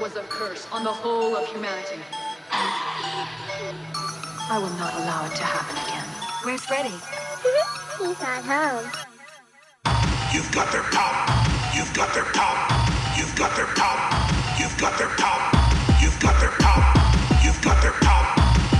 [0.00, 2.00] was a curse on the whole of humanity.
[4.48, 6.04] I will not allow it to happen again.
[6.42, 6.94] Where's Freddy?
[7.98, 8.90] He's not home.
[10.32, 11.48] You've got their pop.
[11.74, 12.75] You've got their pop.
[13.16, 13.66] You've got their.
[14.58, 15.08] You've got their.
[16.00, 16.52] You've got their.
[17.42, 17.92] You've got their.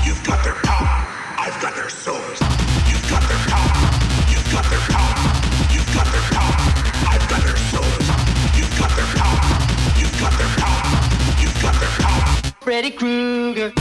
[0.05, 0.55] You've got their.
[1.39, 2.41] I've got their souls.
[2.89, 3.39] You've got their.
[4.29, 4.81] You've got their.
[5.73, 6.23] You've got their.
[7.09, 8.09] I've got their souls.
[8.57, 9.07] You've got their.
[9.99, 10.51] You've got their.
[11.41, 12.53] You've got their.
[12.61, 13.73] Freddy Krueger.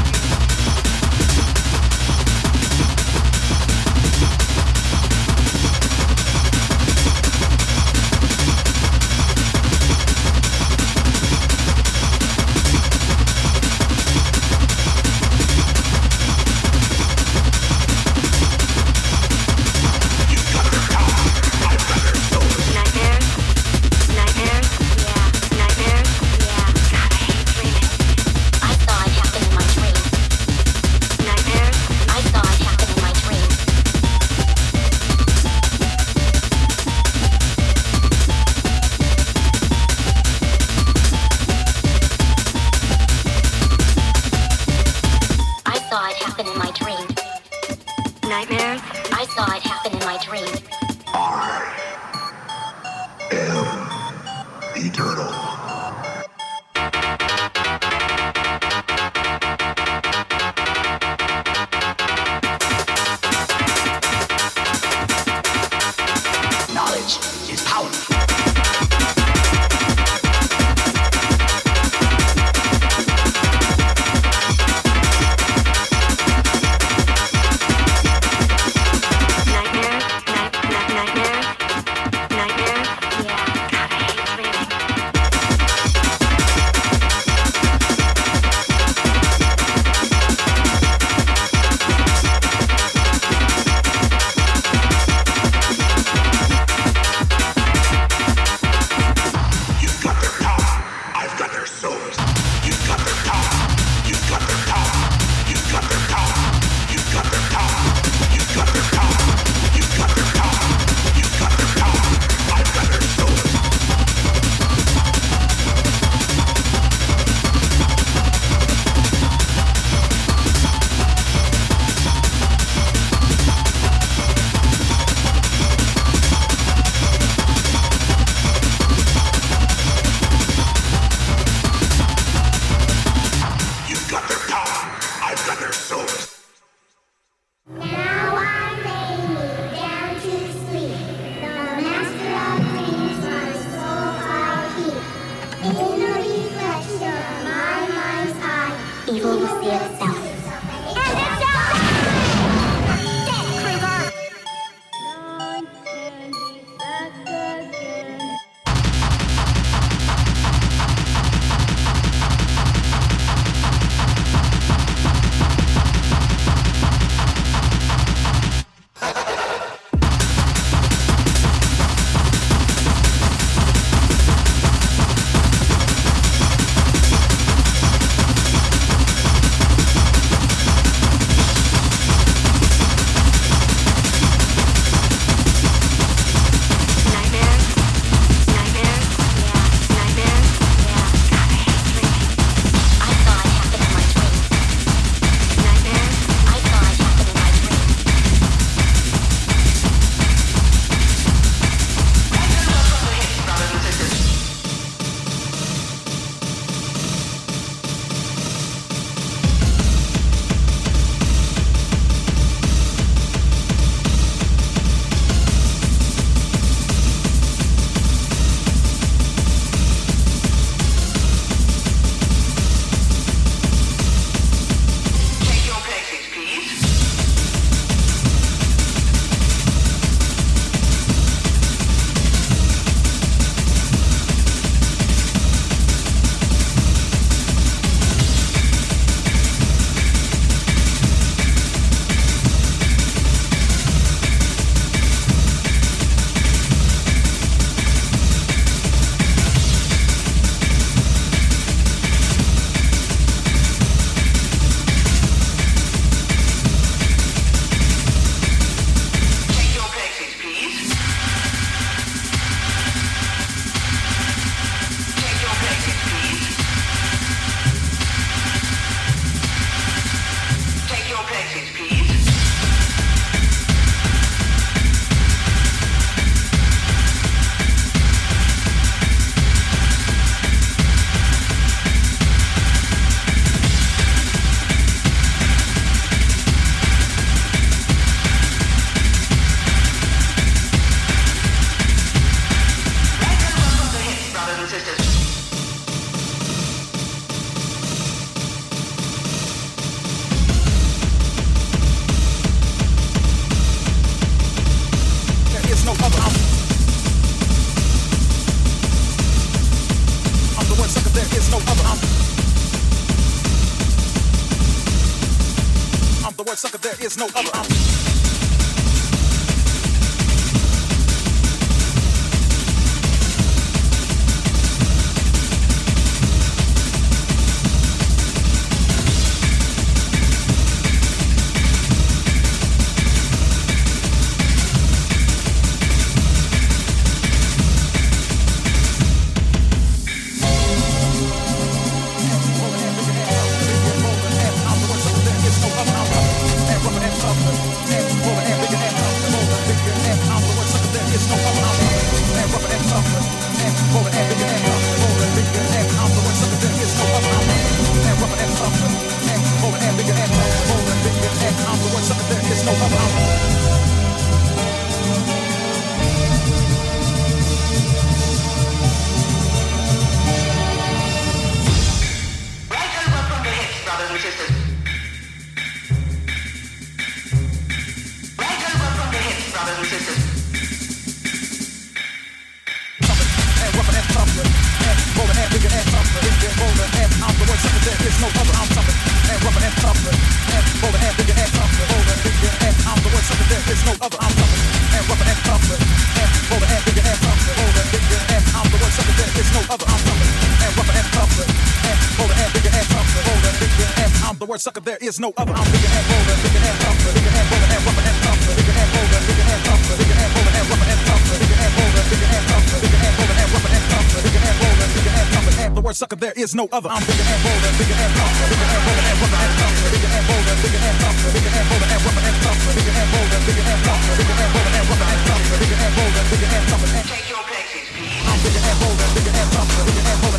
[404.65, 404.81] Sucker.
[404.81, 405.53] There is no other.
[405.53, 408.73] I'm bigger and bolder, bigger and tougher, bigger and bolder and rougher and tougher, bigger
[408.81, 412.03] and bolder, bigger and tougher, bigger and bolder and rougher and tougher, bigger and bolder,
[412.09, 415.29] bigger and tougher, bigger and bolder and rougher and tougher, bigger and bolder, bigger and
[415.35, 416.17] tougher, and the word sucker.
[416.17, 416.89] There is no other.
[416.89, 420.12] I'm bigger and bolder, bigger and tougher, bigger and bolder and rougher and tougher, bigger
[420.17, 423.39] and bolder, bigger and tougher, bigger and bolder and rougher and tougher, bigger and bolder,
[423.45, 426.65] bigger and tougher, bigger and bolder and rougher and tougher, bigger and bolder, bigger and
[426.73, 428.25] tougher, Take your places, please.
[428.25, 430.35] I'm bigger and bolder, bigger and tougher, bigger and bolder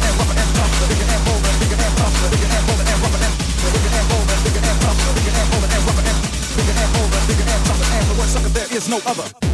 [8.37, 8.49] sucker.
[8.51, 9.46] There is no other.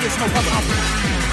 [0.00, 1.25] There's no other.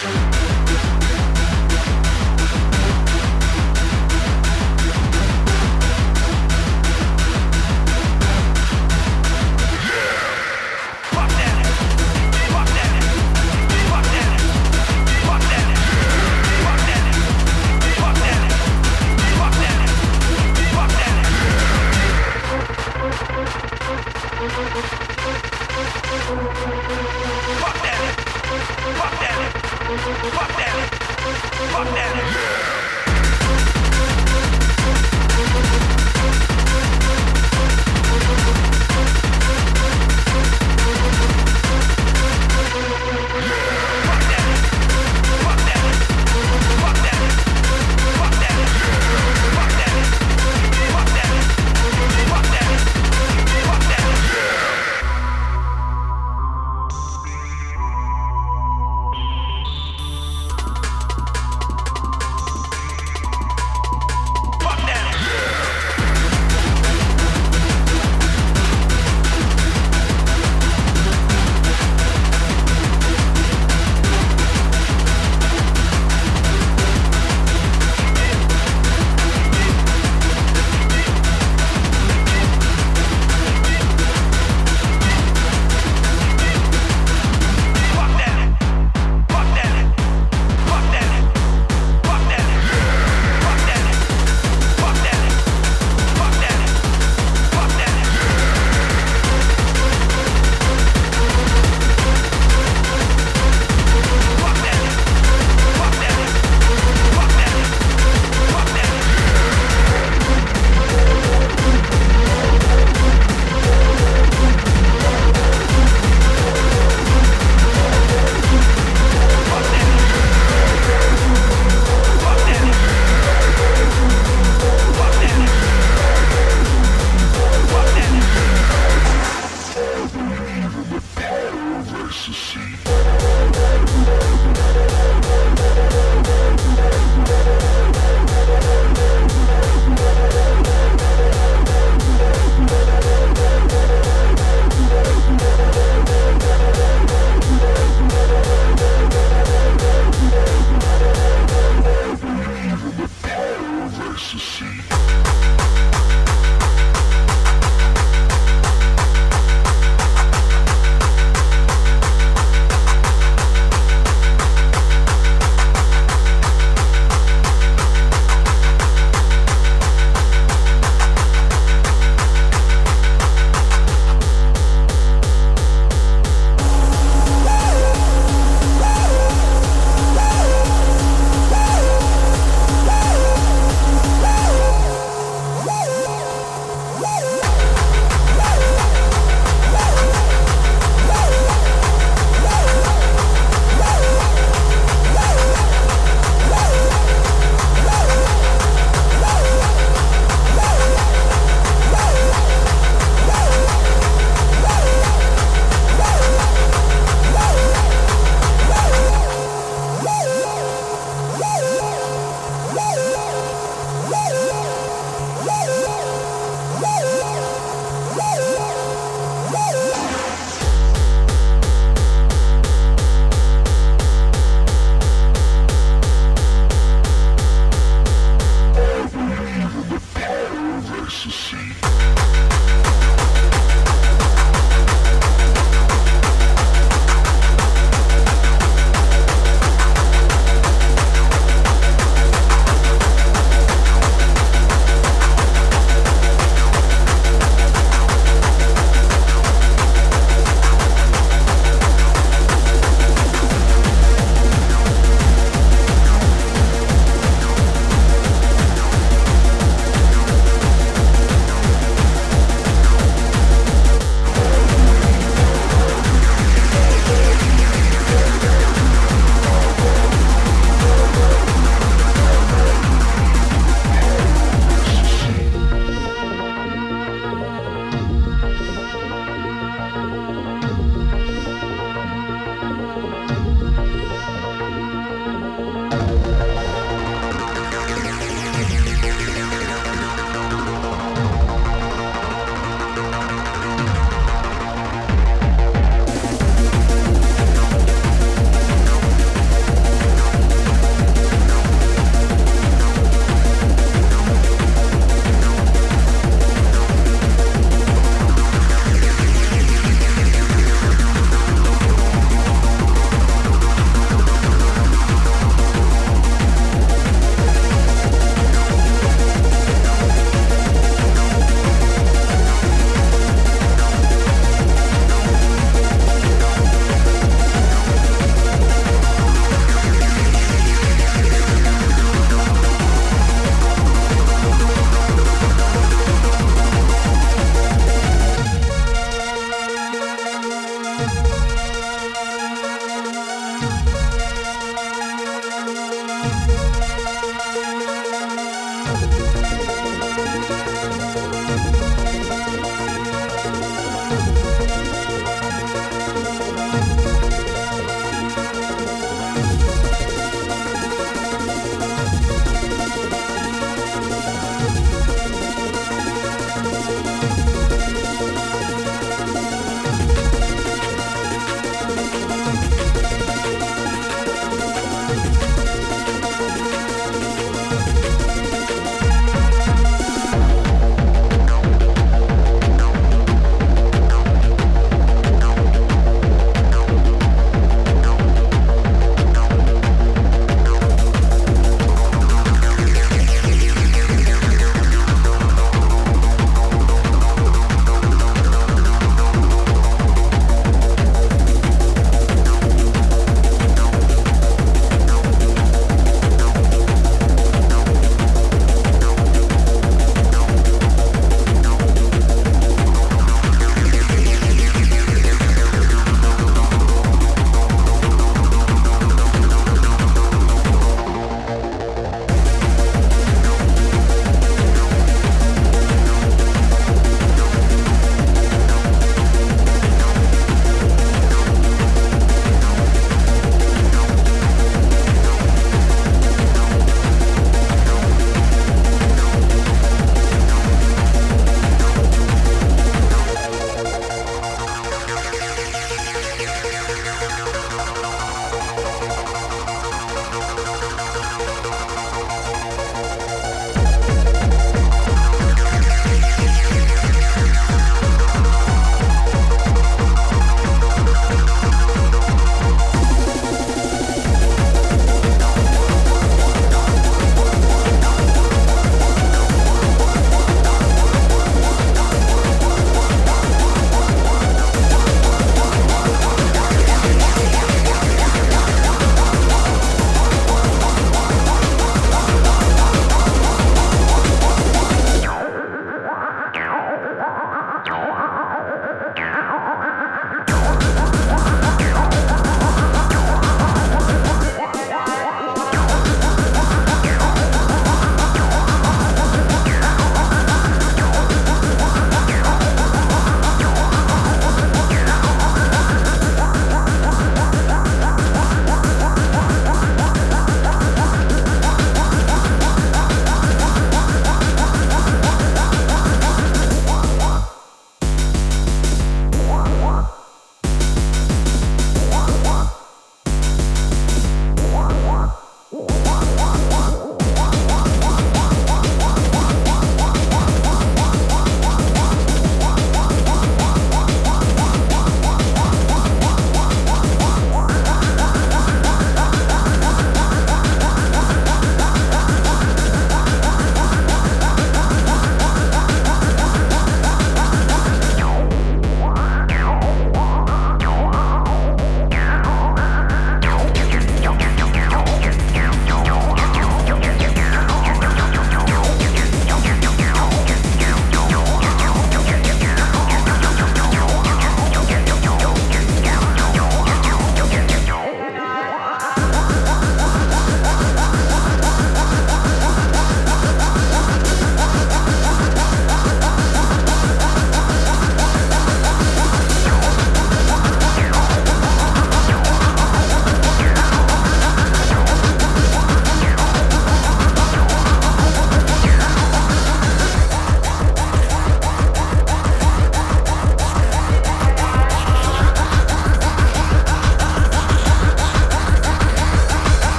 [0.00, 0.67] Yeah!